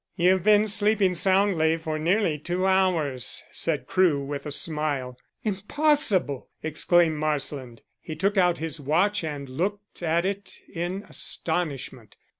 [0.15, 5.15] "You've been sleeping soundly for nearly two hours," said Crewe, with a smile.
[5.43, 7.83] "Impossible!" exclaimed Marsland.
[7.99, 12.15] He took out his watch and looked at it in astonishment.